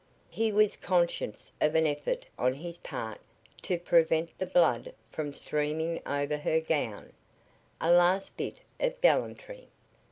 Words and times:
He 0.31 0.51
was 0.51 0.77
conscious 0.77 1.51
of 1.61 1.75
an 1.75 1.85
effort 1.85 2.25
on 2.35 2.55
his 2.55 2.79
part 2.79 3.19
to 3.61 3.77
prevent 3.77 4.35
the 4.39 4.47
blood 4.47 4.95
from 5.11 5.31
streaming 5.31 6.01
over 6.07 6.37
her 6.37 6.59
gown 6.59 7.13
a 7.79 7.91
last 7.91 8.35
bit 8.35 8.61
of 8.79 8.99
gallantry. 8.99 9.67